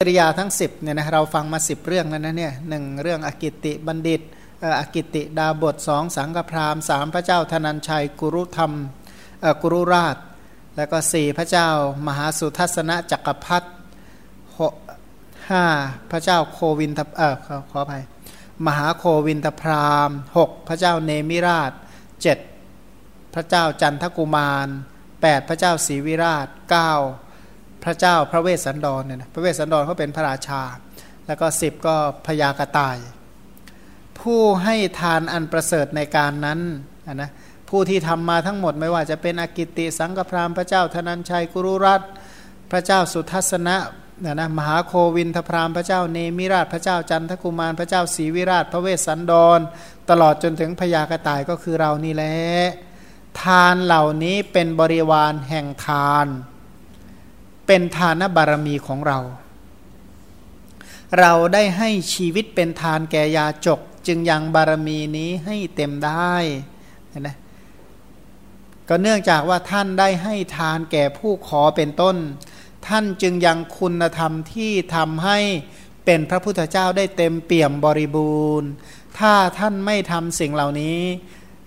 [0.00, 4.20] จริยาทั้ง 10เนี่ยนะเราฟังมา 10 เรื่องแล้วนะเนี่ยหนึ่งเรื่องอกิติบัณฑิต
[4.80, 8.72] อกิติดาบทสองสังฆพราหมณ์สามพระเจ้าธนัญชัยกุรุธรรม
[9.62, 10.16] กุรุราช
[10.76, 11.68] แล้วก็สี่พระเจ้า
[12.06, 13.68] มหาสุทัศนจักรพรรดิ
[15.48, 15.64] ห้า
[16.10, 17.34] พระเจ้าโควินทเออ
[17.70, 18.02] ขออภัย
[18.66, 21.72] มหาโควินทพราหมณ์หกพระเจ้าเนมิราช
[22.22, 22.38] เจ็ด
[23.34, 24.68] พระเจ้าจันทกุมาร
[25.22, 26.92] แปดพระเจ้าศรีวิราชเก้า
[27.84, 30.62] พระเจ้าพระเวสสันดรเนี่ยนะพระเวสสันดรเขาเป็นพระราชา
[31.26, 31.94] แล้วก็สิบก็
[32.26, 32.98] พญากระต่าย
[34.20, 36.60] ผู้ให้ทานอันประเสริฐในการนั้น
[37.14, 37.30] นะ
[37.70, 42.02] ผู้ที่ทำมาทั้งหมดไม่ว่าจะเป็นอากิติสังกพรามพระเจ้าธนัญชัยกุรุรัต
[42.70, 43.76] พระเจ้าสุทัศนะ
[44.24, 49.60] นะนะมหาโควินทพรามพระเจ้าเนมิราชพระเจ้าจันทกุมารพระเจ้าศรีวิราชพระเวสสันดร
[50.10, 52.36] ตลอดจนถึงพญากระต่ายก็คือเรานี่แหละ
[53.42, 56.26] ทานเหล่านี้เป็นบริวารแห่งทาน
[57.66, 59.18] เป็นทานบารมีของเรา
[61.18, 66.34] เราได้ให้ชีวิตเป็นทานแก่ยาจก จึงยังบารมีนี้ให้เต็มได้
[67.20, 67.36] นะ
[68.88, 72.16] ก็เนื่องจากว่าท่านได้ให้ทานแก่ผู้ขอเป็นต้น
[72.86, 75.38] ท่านจึงยังคุณธรรมที่ทำให้
[76.04, 78.68] เป็นพระพุทธเจ้าได้เต็มเปี่ยมบริบูรณ์
[79.18, 81.00] ถ้าท่านไม่ทำสิ่งเหล่านี้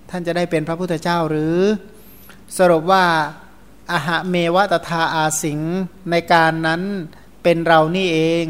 [0.10, 1.58] ท่านจะได้เป็นพระพุทธเจ้าหรือ
[2.58, 3.06] สรุปว่า
[3.92, 5.62] อาหะเมวะตถาอาสิง
[6.10, 6.82] ในการนั้น
[7.44, 8.46] เป็นเรานี่เอง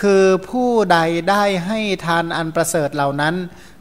[0.00, 0.98] คือผู้ใด
[1.30, 3.34] ได้ให้ทานอันประเสริฐเหล่านั้น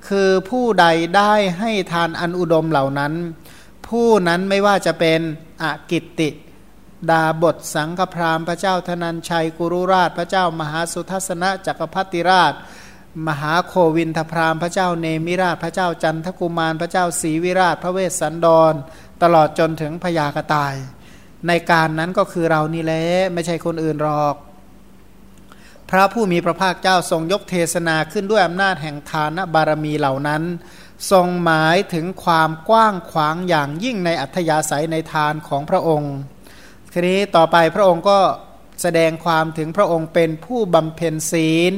[0.07, 0.85] คือผู้ใด
[1.17, 3.13] ได้ให้ทานอันอุดมเหล่านั้น
[3.87, 5.19] ผู้นั้นไม่ว่าจะเป็น
[5.63, 6.29] อกิตติ
[7.09, 12.53] ดาบทสังฆพรามพระเจ้าธนัญชัยกุรุราช พระเจ้ามหาสุทัศนะจักรพรรดิราช
[13.27, 18.73] มหาโควินทพราหมพระเจ้าเนมิราช พระเจ้าจันทกุมาร พระเจ้าศรีวิราช พระเวสสันดร
[19.23, 20.73] ตลอดจนถึงพญากตาย
[21.47, 24.35] ในการนั้นก็คือเรานี่แหละไม่ใช่คนอื่นหรอก
[25.89, 30.43] พระผู้มีพระภาคเจ้าทรงยกเทศนาขึ้นด้วยอำนาจแห่งทานบารมีเหล่านั้น
[31.11, 36.13] ทรงหมายถึงความกว้างขวางอย่างยิ่งในอัธยาศัยในทานของพระองค์
[36.91, 38.19] ทีนี้ต่อไปพระองค์ก็
[38.81, 41.71] แสดงความถึงพระองค์เป็นผู้บำเพ็ญศีล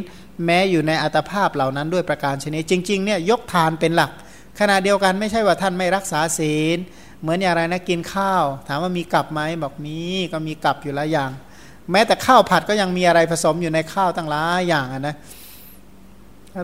[0.45, 4.11] แม้อยู่ในอัตภาพเหล่านั้นด้วยประการชนิดจริงๆเนี่ยยกทานเป็นหลัก
[4.59, 6.77] ขณะเดียวกันไม่ใช่ว่าท่านไม่รักษาศีล
[7.21, 9.99] เหมือนอย่างไรนะกินข้าว ถามว่ามีกับไหมบอกมี
[10.31, 11.31] ก็มีกับอยู่หลายอย่าง
[11.91, 15.15] แม้แต่ข้าวผัดก็ยังมีอะไรผสมอยู่ในข้าวตั้งหลายอย่างนะ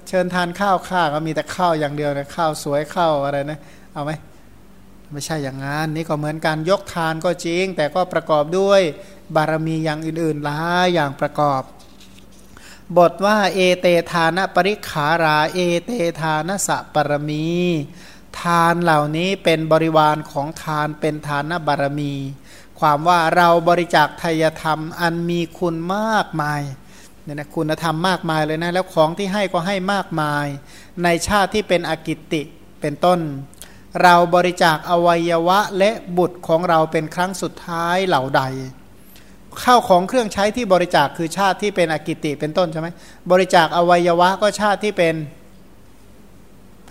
[0.07, 3.59] เชิญทานข้าวข้าก็มีแต่ข้าวอย่างเดียวนะข้าวสวยข้าวอะไรนะ
[3.94, 4.12] เอาไหม
[5.12, 8.81] ไม่ใช่อย่างนั้นนี่ก็เหมือนการยกทานก็จริง แต่ก็ประกอบด้วย
[9.35, 11.62] บารมีอย่างอื่นๆหลายอย่างประกอบ
[12.97, 15.91] บทว่าเอเตทานะปริขารา เอเต
[16.22, 17.50] ทานะสะปรมี
[18.40, 22.14] ทานเหล่านี้เป็นบริวารของทานเป็นทานบารมี
[22.80, 26.62] ความว่าเราบริจาคทายธรรมอันมีคุณมากมาย
[27.24, 30.46] เนี่ยนะคุณธรรมมากมายเลยนะ แล้วของที่ให้ก็ให้มากมาย
[31.03, 32.42] ในชาติที่เป็นอกิติ
[32.81, 33.19] เป็นต้น
[34.02, 38.42] เราบริจาคอวัยวะและบุตรของเราเป็นครั้งสุดท้ายเหล่าใด
[39.63, 42.88] ข้าวของเครื่องใช้ที่บริจาคคือชาติที่เป็นอกิติเป็นต้นใช่ไหม
[43.31, 45.16] บริจาคอวัยวะก็ชาติที่เป็น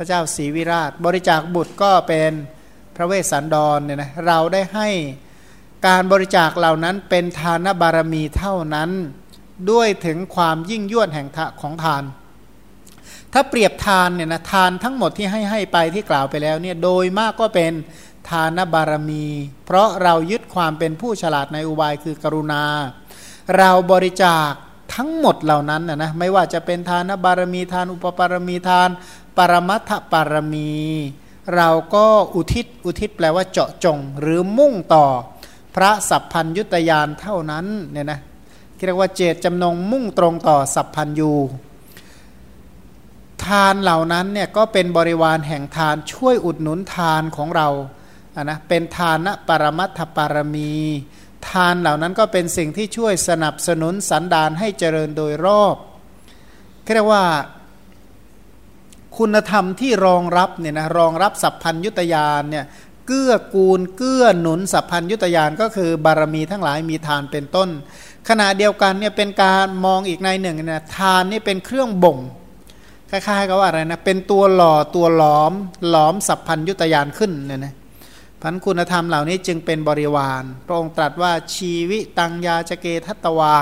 [0.00, 2.30] ระเจ้าศรีวิราช บริจาคบุตรก็เป็น
[2.96, 4.88] พระเวสสันดรเนี่ยนะเราได้ให้
[5.86, 8.90] การบริจาคเหล่านั้นเป็นทานบารมีเท่านั้น
[9.70, 11.28] ด้วยถึงความยิ่งยวดแห่ง
[11.60, 12.02] ของทาน
[13.32, 17.72] ถ้าเปรียบทานเนี่ยนะทานทั้งหมดที่ให้ให้ไปที่กล่าวไปแล้วเนี่ยโดยมากก็เป็น
[18.30, 19.24] ทานบารมี
[19.66, 22.62] เพราะเรายึดความเป็นผู้ฉลาดในอุบายคือกรุณา
[23.56, 24.50] เราบริจาค
[24.94, 28.88] ทั้งหมดเหล่านั้นนะนะไม่ว่าจะเป็นทานบารมีทานอุปปารมีทาน
[29.36, 30.72] ปรมัตถปารมี
[31.56, 35.06] เราก็อุทิศอุทิศแปลว่าเจาะจง หรือมุ่งต่อ
[35.74, 38.20] พระสัพพัญยุตยานเท่านั้นเนี่ยนะ
[38.86, 41.32] เรียกว่าเจตจำนงมุ่งตรงต่อสัพพัญยู
[43.44, 50.72] ทานเหล่านั้นเนี่ยก็เป็นบริวารแห่งทานช่วยอุดหนุนทานของเราะนะเป็นทานนะปรมัตถปารมี
[51.48, 55.76] ทานเหล่านั้นก็เป็นสิ่งที่ช่วยสนับสนุนสันดานให้เจริญโดยรอบ
[56.94, 57.24] เรียกว่า
[59.20, 62.64] คุณธรรมที่รองรับเนี่ยนะรองรับสัพพัญยุตยานเนี่ย
[63.06, 67.68] เกื้อกูลเกื้อหนุนสัพพัญยุตยานก็คือบารมีทั้งหลายมีทานเป็นต้น
[68.28, 72.18] ขณะเดียวกันเนี่ยเป็นการมองอีกในหนึ่งนะทานนี่เป็นเครื่องบ่ง
[73.10, 75.52] คล้ายๆกับว่าอะไรนะเป็นตัวหล่อตัวหลอม
[75.88, 77.74] หลอมสัพพัญยุตยานขึ้นเนี่ยนะ
[78.42, 83.56] พันคุณธรรมเหล่านี้จึงเป็นบริวาร พระองค์ตรัสว่าชีวิตังยาจเกทัตวา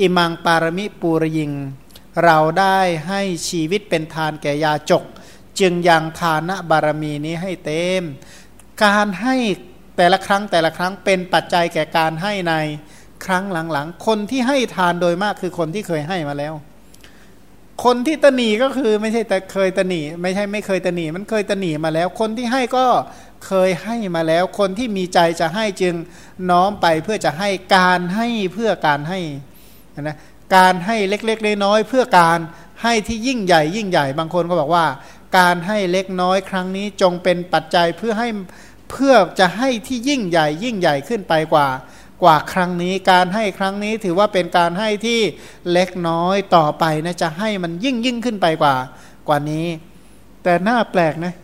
[0.00, 1.52] อิมังปารมิปูรยิง
[2.24, 2.78] เราได้
[3.08, 5.04] ให้ชีวิตเป็นทานแก่ยาจก
[5.60, 8.02] จึงยังทานะบารมีนี้ให้เต็ม
[8.84, 9.36] การให้
[9.96, 12.54] แต่ละครั้งแต่ละครั้งเป็นปัจจัยแก่การให้ใน
[13.24, 16.54] ครั้งหลังๆ คนที่ให้ทานโดยมากคือคนที่เคยให้มาแล้ว
[17.84, 22.86] คนที่ตนีก็คือไม่ใช่แต่เคยตนีไม่ใช่ไม่เคยตนีมันเคยตนีมาแล้ว คนที่ให้ก็
[23.46, 25.94] เคยให้มาแล้ว คนที่มีใจจะให้จึง
[26.50, 29.20] น้อมไปเพื่อจะให้การให้เพื่อการให้
[30.00, 30.16] นะ
[30.54, 32.38] การให้เล็กๆน้อยๆเพื่อการ
[32.82, 34.86] ให้ที่ยิ่งใหญ่ ยิ่งใหญ่บางคนก็บอกว่า
[35.38, 38.28] การให้เล็กน้อยครั้งนี้จงเป็นปัจจัยเพื่อให้
[38.90, 41.68] เพื่อจะให้ที่ยิ่งใหญ่ ยิ่งใหญ่ขึ้นไปกว่า
[42.22, 45.20] กว่าครั้งนี้การให้ครั้งนี้ถือว่าเป็นการให้ที่
[45.72, 48.76] เล็กน้อยต่อไปนะจะให้มันยิ่งยิ่งขึ้นไปกว่า
[49.28, 49.66] กว่านี้
[50.42, 51.34] แต่หน้าแปลกนะ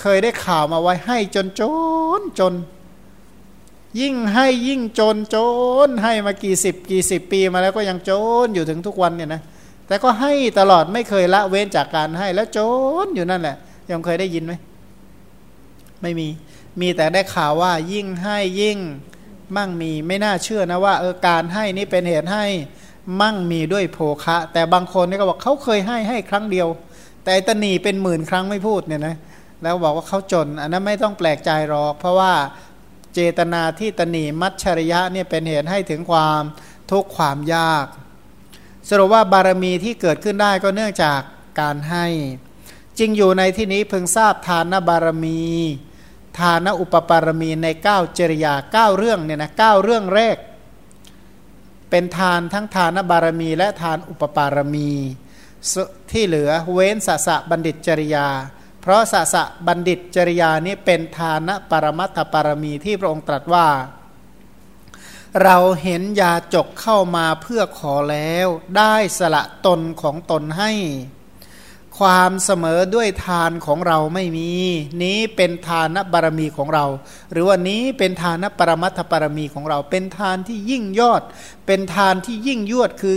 [0.00, 1.62] เคยได้ข่าวมาไว้ให้จนจ
[2.18, 2.52] นจน
[4.00, 5.36] ยิ่งให้ยิ่งจนจ
[5.86, 8.10] นให้มากี่สิบกี่สิบปีมาแล้วก็ยังจ
[8.44, 9.42] นอยู่ถึงทุกวันเนี่ยนะ
[9.86, 12.58] แต่ก็ให้ตลอดไม่เคยละเว้นจากการให้แล้วจ
[13.04, 13.56] นอยู่นั่นแหละ
[13.90, 14.52] ยังเคยได้ยินไหม
[16.02, 16.28] ไม่มี
[16.80, 18.78] มีแต่ได้ข่าวว่ายิ่งให้ยิ่ง
[19.56, 22.44] มั่งมีไม่น่าเชื่อนะว่าเออการให้นี่เป็นเหตุให้
[23.20, 26.68] มั่งมีด้วยโภคะ แต่บางคนนี่ก็บอกเขาเคยให้ให้ครั้งเดียว
[27.24, 29.16] แต่ตนีเป็นหมื่นครั้งไม่พูดเนี่ยนะ
[29.62, 32.32] แล้วบอกว่าเขาจน อันนั้นไม่ต้องแปลกใจหรอก เพราะว่า
[33.20, 36.42] เจตนาที่ตนีมัจฉริยะเนี่ยเป็นเหตุให้ถึงความ
[36.90, 37.86] ทุกข์ความยาก
[38.88, 41.20] สรุปว่าบารมีที่เกิดขึ้นได้ก็เนื่องจาก
[41.60, 42.06] การให้
[42.98, 45.42] จริงอยู่ในที่นี้เพิ่งทราบทานบารมี
[46.38, 50.36] ทานอุปปารมีใน 9 จริยา 9 เรื่องเนี่ยนะเเรื่องแรก
[51.90, 54.90] เป็นทานทั้งทานบารมีและทานอุปปารมี
[56.12, 58.28] ที่เหลือเว้นสสะบัณฑิตจริยา
[58.80, 63.68] เพราะสสะบัณฑิตจริยานี้เป็นทานะปรมัตถปารมีที่พระองค์ตรัสว่า
[65.42, 70.72] เราเห็นยาจกเข้ามาเพื่อขอแล้ว ได้สละตนของตนให้
[71.98, 74.50] ความเสมอด้วยทานของเราไม่มี
[75.02, 76.84] นี้เป็นทานบารมีของเรา
[77.32, 81.22] หรือว่านี้เป็นทานปรมัตถบารมีของเรา เป็นทานที่ยิ่งยอด
[81.66, 83.16] เป็นทานที่ยิ่งยวดคือ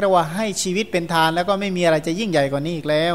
[0.00, 3.14] เรียกว่าให้ชีวิตเป็นทานแล้วก็ไม่มีอะไรจะยิ่งใหญ่กว่านี้อีกแล้ว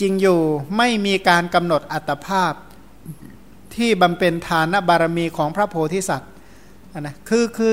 [0.00, 0.40] จริงอยู่
[0.76, 2.52] ไม่มีการกำหนดอัตภาพ
[3.76, 6.30] ที่บำเป็นทานบารมีของพระโพธิสัตว์
[7.00, 7.72] นะคือคือ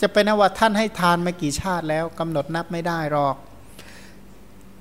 [0.00, 3.36] จะเป็นว่าท่านให้ทานมากี่ชาติแล้วกำหนดนับไม่ได้หรอก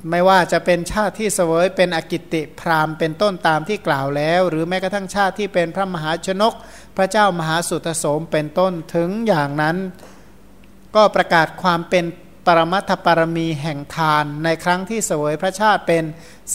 [0.09, 6.53] ไม่ว่าจะเป็นชาติที่เสวยเป็นอกิติพรามเป็นต้นตามที่กล่าวแล้ว หรือแม้กระทั่งชาติที่เป็นพระมหาชนก
[6.97, 9.77] พระเจ้ามหาสุตโสมเป็นต้นถึงอย่างนั้น
[10.95, 12.05] ก็ประกาศความเป็น
[12.45, 16.03] ปรมัตถปรมีแห่งทาน ในครั้งที่เสวยพระชาติเป็น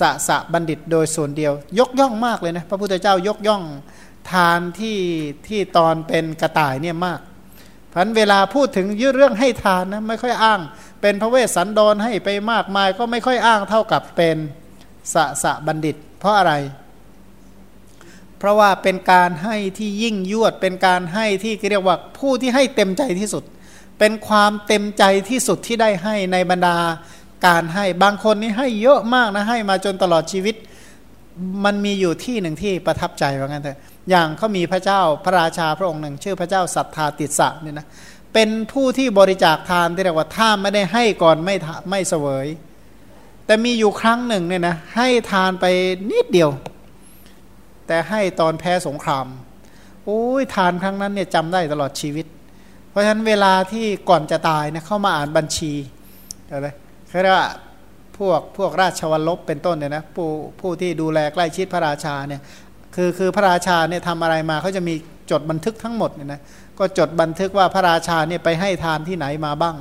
[0.00, 3.62] สะสะบัณฑิตโดยส่วนเดียว ยกย่องมากเลยนะพระพุทธเจ้ายกย่อง
[4.32, 4.98] ทานที่
[5.48, 7.20] ที่ตอนเป็นกระต่ายเนี่ยมาก
[7.92, 10.60] พันเวลาพูดถึงยืดเรื่องให้ทานนะไม่ค่อยอ้าง
[11.00, 14.36] เป็นพระเวสสันดรให้ไปมากมายก็ไม่ค่อยอ้างเท่ากับเป็น
[15.14, 16.52] สะสะบัณฑิต เพราะอะไร
[18.38, 23.44] เพราะว่าเป็นการให้ที่ยิ่งยวดเป็นการให้ที่เรียกว่าผู้ที่ให้เต็มใจที่สุด
[24.00, 26.76] เป็นความเต็มใจที่สุดที่ได้ให้ในบรรดา
[27.46, 30.54] การให้บางคนนี่ให้เยอะมากนะให้มาจนตลอดชีวิต
[31.64, 33.78] มันมีอยู่ที่หนึ่งที่ประทับใจว่างั้นเถอะ
[34.10, 37.86] อย่างเขามีพระเจ้าพระราชาพระองค์หนึ่ง ชื่อพระเจ้าสัทธาติสะเนี่ยนะ
[38.34, 41.54] เป็นผู้ที่บริจาคทานที่เรียกว่าถ้าไม่ได้ให้ก่อนไม่
[41.90, 42.46] ไม่เสวย
[43.46, 45.64] แต่มีอยู่ครั้งหนึ่งเนี่ยนะให้ทานไป
[46.10, 46.50] นิดเดียว
[47.86, 49.26] แต่ให้ตอนแพ้สงคราม
[50.04, 52.26] โอ้ยทานครั้งนั้นเนี่ยจำได้ตลอดชีวิต
[52.90, 55.72] เพราะฉะนั้นเวลาที่ก่อนจะตายเนี่ยเข้ามาอ่านบัญชี
[56.50, 56.68] อะไร
[57.08, 57.48] เขาเรียกว่า
[58.16, 60.28] พวกพวกราชวัลลบเป็นต้นเนี่ยนะผู้
[60.60, 62.40] ผู้ที่ดูแลใกล้ชิดพระราชาเนี่ย
[62.94, 64.94] คือคือพระราชาเนี่ยทำอะไรมาเขาจะมี
[65.30, 66.40] จดบันทึกทั้งหมดเนี่ยนะ
[66.78, 69.76] ก็จดบันทึกว่าพระราชาเนี่ยไปให้ทานที่ไหนมาบ้าง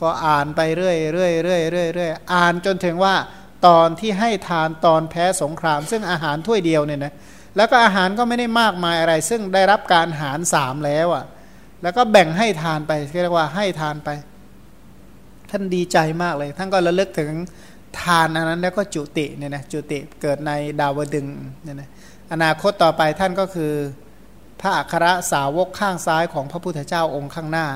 [0.00, 3.14] ก็อ่านไปเรื่อยเรื่อยเรื่อยเรื่อยเรื่อยอ่านจนถึงว่า
[3.66, 7.12] ตอนที่ให้ทานตอนแพ้สงคราม ซึ่งอาหารถ้วยเดียวเนี่ยนะ
[7.56, 11.24] แล้วก็อาหารก็ไม่ได้มากมายอะไร ซึ่งได้รับการหารสามแล้วอะ่ะ
[11.82, 14.08] แล้วก็แบ่งให้ทานไปเรียกว่าให้ทานไป
[15.50, 17.30] ท่านดีใจมากเลย ท่านก็ระลึกถึง
[18.00, 21.26] ทานอันนั้นแล้วก็จุติเนี่ยนะจุติเกิดในดาวดึง
[21.62, 21.90] เนี่ยนะ
[22.32, 23.72] อนาคตต่อไปท่านก็คือ
[24.60, 27.66] พระอัครสาวกข้างซ้ายของพระพุทธเจ้าองค์ข้างหน้า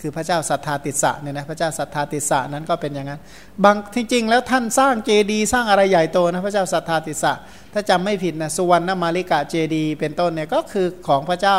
[0.00, 3.20] คือพระเจ้าสัทธาติสะเนี่ยนะพระเจ้าสัทธาติสะนั้นก็เป็นอย่างนั้น
[3.64, 7.32] บางที่จริงแล้วท่านสร้างเจดีย์สร้างอะไรใหญ่โตนะพระเจ้าสัทธาติสะ
[7.72, 11.58] ถ้าจำไม่ผิดนะสุวรรณมาริกะเจดีย์เป็นต้นเนี่ยก็คือของพระเจ้า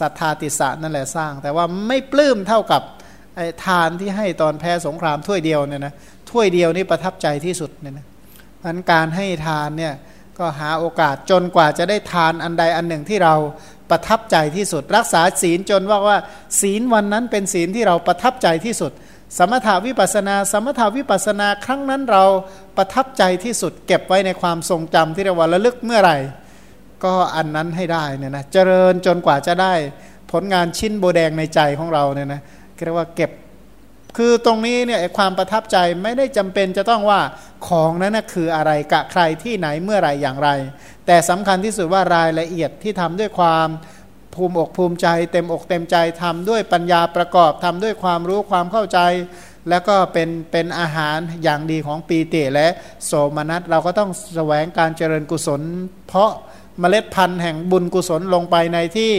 [0.00, 2.82] สัทธาติสะนั่นแหละสร้าง แต่ว่าไม่ปลื้มเท่ากับ
[3.64, 5.94] ทานที่ให้ตอนแพ้สงครามถ้วยเดียวเนี่ยนะ
[6.30, 8.06] ถ้วยเดียวนี่ประทับใจที่สุดเนี่ยนะ
[8.62, 9.94] พันการให้ทานเนี่ย
[10.38, 13.34] ก็หาโอกาสจนกว่าจะได้ทานอันใดอันหนึ่งที่เรา
[13.90, 16.18] ประทับใจที่สุด รักษาศีลจนว่าว่า
[16.60, 18.92] ศีลวันนั้นเป็นศีลที่เราประทับใจที่สุด
[19.38, 22.24] สมถาวิปัสนา สมถาวิปัสนาครั้งนั้นเรา
[22.76, 26.16] ประทับใจที่สุด เก็บไว้ในความทรงจำที่เราวันระลึกเมื่อไหร่
[27.04, 29.72] ก็อันนั้นให้ได้เนี่ยนะเจริญจนกว่าจะได้
[30.30, 32.40] ผลงานชิ้นโบแดงในใจของเราเนี่ยนะ
[32.84, 33.30] เรียกว่าเก็บ
[34.16, 37.20] คือตรงนี้เนี่ยความประทับใจไม่ได้จำเป็นจะต้องว่า
[37.68, 40.50] ของนั้นนะคืออะไรกะใครที่ไหนเมื่อไรอย่างไร
[41.06, 43.68] แต่สำคัญที่สุดว่ารายละเอียดที่ทำด้วยความ
[44.34, 48.98] ภูมิอกภูมิใจ เต็มอกเต็มใจทำด้วยปัญญาประกอบทำด้วยความรู้ความเข้าใจ
[49.68, 52.68] แล้วก็เป็นเป็นอาหารอย่างดีของปีเตและ
[53.04, 55.60] โสมนัสเราก็ต้องแสวงการเจริญกุศล
[56.08, 56.30] เพราะ
[56.80, 59.12] เมล็ดพันธุ์แห่งบุญกุศลลงไปในที่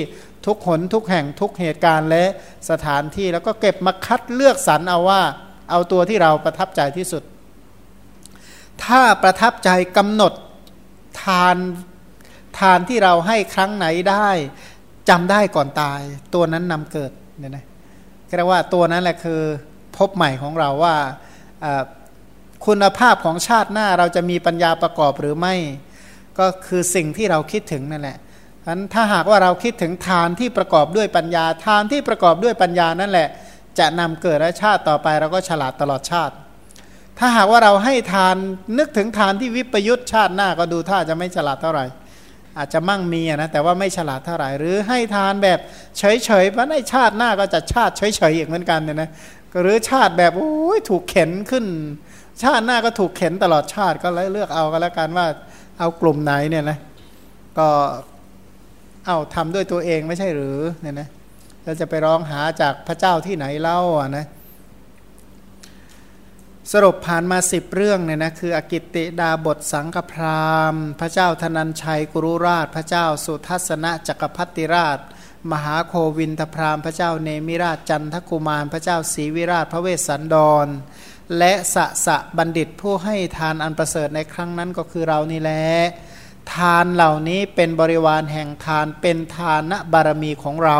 [0.46, 2.26] ทุกหนทุกแห่งทุกเหตุการณ์และ
[2.70, 5.22] สถานที่แล้วก็เก็บมาคัดเลือกสรรเอาว่า
[5.70, 7.24] เอาตัวที่เราประทับใจที่สุด
[8.84, 10.34] ถ้าประทับใจกำหนด
[11.24, 11.58] ทาน
[12.60, 14.30] ทานที่เราให้ครั้งไหนได้
[15.10, 16.02] จำได้ก่อนตาย
[16.34, 17.66] ตัวนั้นนำเกิดเนี่ยนะ
[18.38, 19.42] เรียกว่าตัวนั้นแหละคือ
[19.98, 20.96] พบใหม่ของเราว่า
[22.66, 25.56] คุณภาพของชาติหน้าเราจะมีปัญญาประกอบหรือไม่
[26.40, 28.18] ก็คือสิ่งที่เราคิดถึงนั่นแหละ
[28.64, 33.28] ฉะนั้นถ้าหากว่าเราคิดถึงทานที่ประกอบด้วยปัญญาทานที่ประกอบด้วยปัญญานั่นแหละ
[33.80, 36.34] จะนำเกิดและชาติต่อไปเราก็ฉลาดตลอดชาติ
[37.20, 38.36] ถ้าหากว่าเราให้ทาน
[38.78, 41.86] นึกถึงทานที่วิปยุตชาติหน้าก็ดูท่าจะไม่ฉลาดเท่าไหร่
[42.58, 45.60] อาจจะมั่งมีนะแต่ว่าไม่ฉลาดเท่าไหร่ หรือให้ทานแบบ
[45.98, 46.04] เฉ
[46.44, 49.10] ยๆเพราะในชาติหน้าก็จะชาติเฉยๆอีกเหมือนกันเนี่ยนะ
[49.62, 51.66] หรือชาติแบบโอ้ยถูกเข็นขึ้น
[52.44, 55.26] ชาติหน้าก็ถูกเข็นตลอดชาติก็เลยเลือกเอาก็แล้วกันว่า
[55.80, 56.78] เอากลุ่มไหนเนี่ยนะ
[57.58, 57.68] ก็
[59.06, 61.10] เอาทำด้วยตัวเองไม่ใช่หรือเนี่ยนะ
[61.64, 64.26] เราจะไปร้องหาจากพระเจ้าที่ไหนเล่าอะนะ
[66.72, 75.00] สรุปผ่านมาสิบเรื่องเนี่ยนะคืออกิติดาบทสังฆพรามพระเจ้าธนัญชัยกุรุราช พระเจ้าสุทัศนะจักรพัติราช
[75.52, 80.68] มหาโควินทพรามพระเจ้าเนมิราชจันทกุมาร พระเจ้าศรีวิราชพระเวสสันดร
[81.38, 85.66] และสะสะบัณฑิตผู้ให้ทานอันประเสริฐในครั้งนั้นก็คือเรานี่แหละ
[86.54, 90.80] ทานเหล่านี้เป็นบริวารแห่งทานเป็นทานบารมีของเรา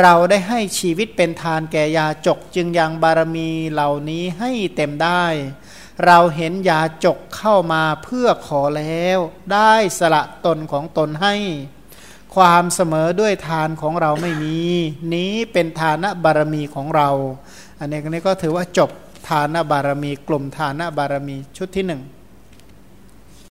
[0.00, 5.24] เราได้ให้ชีวิตเป็นทานแก่ยาจกจึงยังบารมีเหล่านี้ให้เต็มได้
[6.06, 9.18] เราเห็นยาจกเข้ามาเพื่อขอแล้ว
[9.52, 11.34] ได้สละตนของตนให้
[12.34, 14.58] ความเสมอด้วยทานของเราไม่มี
[15.14, 17.08] นี้เป็นทานบารมีของเรา
[17.78, 18.90] อันนี้ก็ถือว่าจบ
[19.28, 22.02] ทานบารมีกลุ่มทานบารมีชุดที่หนึ่ง